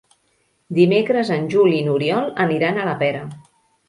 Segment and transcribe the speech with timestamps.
[0.77, 3.21] Dimecres en Juli i n'Oriol aniran a la Pera.